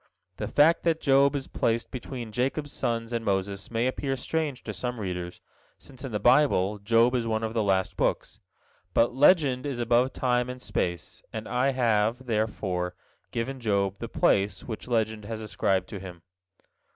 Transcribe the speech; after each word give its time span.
The 0.37 0.47
fact 0.47 0.81
that 0.81 0.99
Job 0.99 1.35
is 1.35 1.45
placed 1.45 1.91
between 1.91 2.31
Jacob's 2.31 2.73
sons 2.73 3.13
and 3.13 3.23
Moses 3.23 3.69
may 3.69 3.85
appear 3.85 4.17
strange 4.17 4.63
to 4.63 4.73
some 4.73 4.99
readers, 4.99 5.39
since 5.77 6.03
in 6.03 6.11
the 6.11 6.19
Bible 6.19 6.79
Job 6.79 7.13
is 7.13 7.27
one 7.27 7.43
of 7.43 7.53
the 7.53 7.61
last 7.61 7.95
books; 7.97 8.39
but 8.95 9.13
"legend 9.13 9.67
is 9.67 9.79
above 9.79 10.11
time 10.11 10.49
and 10.49 10.59
space," 10.59 11.21
and 11.31 11.47
I 11.47 11.69
have, 11.73 12.25
therefore, 12.25 12.95
given 13.29 13.59
Job 13.59 13.99
the 13.99 14.09
place 14.09 14.63
which 14.63 14.87
legend 14.87 15.23
has 15.25 15.39
ascribed 15.39 15.87
to 15.89 15.99
him. 15.99 16.23